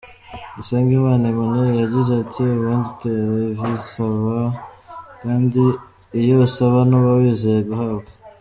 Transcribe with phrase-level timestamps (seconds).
[0.55, 4.35] Dusengimana Emmanuel yagize ati “Ubundi utera ivi usaba
[5.21, 5.63] kandi
[6.19, 8.11] iyo usaba ntuba wizeye guhabwa.